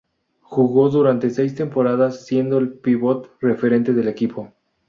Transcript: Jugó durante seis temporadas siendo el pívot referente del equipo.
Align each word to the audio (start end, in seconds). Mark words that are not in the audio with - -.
Jugó 0.41 0.89
durante 0.89 1.29
seis 1.29 1.53
temporadas 1.53 2.25
siendo 2.25 2.57
el 2.57 2.73
pívot 2.73 3.29
referente 3.39 3.93
del 3.93 4.07
equipo. 4.07 4.51